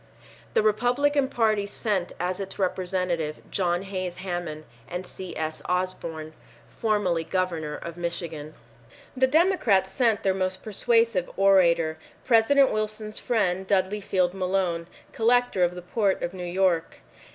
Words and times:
The 0.55 0.63
Republican 0.63 1.27
Party 1.27 1.67
sent 1.67 2.11
as 2.19 2.39
its 2.39 2.57
representatives 2.57 3.39
John 3.51 3.83
Hays 3.83 4.15
Hammond 4.15 4.63
and 4.87 5.05
C. 5.05 5.37
S. 5.37 5.61
Osborn, 5.65 6.33
formerly 6.67 7.23
Governor 7.23 7.75
of 7.75 7.97
Michigan. 7.97 8.55
The 9.15 9.27
Democrats 9.27 9.91
sent 9.91 10.23
their 10.23 10.33
most 10.33 10.63
persuasive 10.63 11.29
orator, 11.37 11.99
President 12.25 12.71
Wilson's 12.71 13.19
friend, 13.19 13.67
Dudley 13.67 14.01
Field 14.01 14.33
Malone, 14.33 14.87
Collector 15.13 15.63
of 15.63 15.75
the 15.75 15.83
Port 15.83 16.23
of 16.23 16.33
New 16.33 16.45
York. 16.47 17.01